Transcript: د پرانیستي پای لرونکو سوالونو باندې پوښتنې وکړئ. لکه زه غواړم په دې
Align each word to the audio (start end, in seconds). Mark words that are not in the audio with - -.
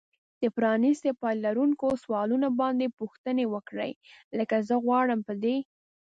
د 0.41 0.43
پرانیستي 0.55 1.11
پای 1.21 1.35
لرونکو 1.45 1.87
سوالونو 2.03 2.47
باندې 2.61 2.95
پوښتنې 2.99 3.45
وکړئ. 3.53 3.91
لکه 4.39 4.55
زه 4.67 4.75
غواړم 4.85 5.19
په 5.27 5.33
دې 5.43 5.57